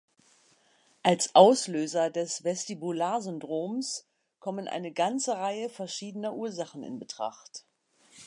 [1.03, 4.07] Als Auslöser des Vestibular-Syndroms
[4.39, 7.65] kommen eine ganze Reihe verschiedener Ursachen in Betracht.